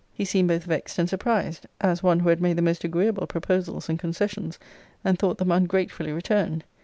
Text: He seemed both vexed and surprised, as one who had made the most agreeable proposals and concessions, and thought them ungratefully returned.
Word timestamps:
He 0.11 0.25
seemed 0.25 0.47
both 0.47 0.63
vexed 0.63 0.97
and 0.97 1.07
surprised, 1.07 1.67
as 1.79 2.01
one 2.01 2.21
who 2.21 2.29
had 2.29 2.41
made 2.41 2.57
the 2.57 2.63
most 2.63 2.83
agreeable 2.83 3.27
proposals 3.27 3.87
and 3.87 3.99
concessions, 3.99 4.57
and 5.03 5.19
thought 5.19 5.37
them 5.37 5.51
ungratefully 5.51 6.11
returned. 6.11 6.63